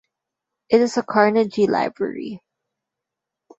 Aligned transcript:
It 0.69 0.81
is 0.81 0.97
a 0.97 1.03
Carnegie 1.03 1.67
Library. 1.67 2.41